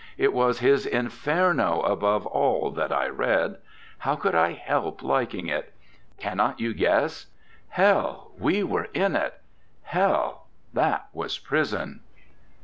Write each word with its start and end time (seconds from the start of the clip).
It 0.17 0.33
was 0.33 0.61
his 0.61 0.87
Inferno 0.87 1.81
above 1.81 2.25
all 2.25 2.71
that 2.71 2.91
I 2.91 3.07
read; 3.07 3.57
how 3.99 4.15
could 4.15 4.33
I 4.33 4.53
help 4.53 5.03
liking 5.03 5.45
it? 5.45 5.75
Cannot 6.17 6.59
you 6.59 6.73
guess? 6.73 7.27
Hell, 7.69 8.31
we 8.39 8.63
were 8.63 8.87
in 8.95 9.15
it 9.15 9.39
Hell, 9.83 10.47
that 10.73 11.05
was 11.13 11.37
prison!' 11.37 11.99